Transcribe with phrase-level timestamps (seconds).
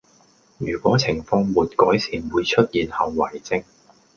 [0.57, 3.63] 如果情況沒改善會出現後遺症